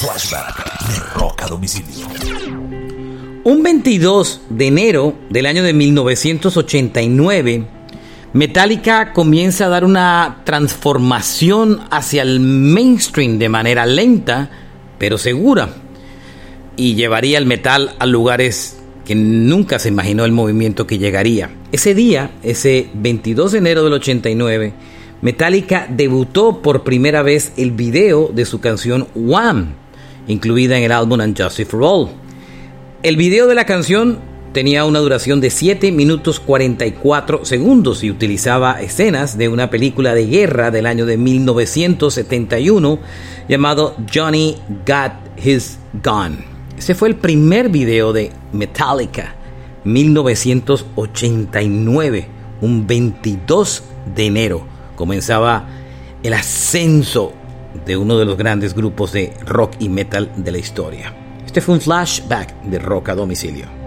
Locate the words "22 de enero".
3.62-5.14, 22.94-23.84, 52.86-54.66